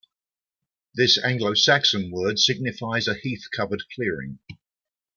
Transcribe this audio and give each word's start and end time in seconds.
This 0.95 1.19
Anglo-Saxon 1.23 2.09
word 2.09 2.39
signifies 2.39 3.07
a 3.07 3.13
heath-covered 3.13 3.83
clearing. 3.93 4.39